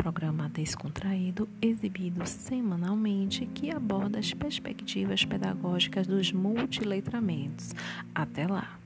[0.00, 7.74] Programa descontraído exibido semanalmente que aborda as perspectivas pedagógicas dos multiletramentos.
[8.14, 8.79] Até lá!